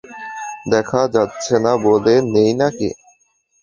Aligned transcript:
দেখা 0.65 1.01
যাচ্ছে 1.15 1.55
না 1.65 1.73
বলে 1.85 2.13
নেই 2.33 2.51
নাকি! 2.53 2.89